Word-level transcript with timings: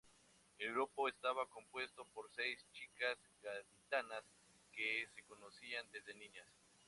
El 0.57 0.71
grupo 0.73 1.07
estaba 1.07 1.45
compuesto 1.47 2.05
por 2.05 2.27
seis 2.31 2.65
chicas 2.71 3.19
gaditanas 3.43 4.23
que 4.73 5.05
se 5.13 5.21
conocían 5.25 5.85
desde 5.91 6.15
niñas. 6.15 6.47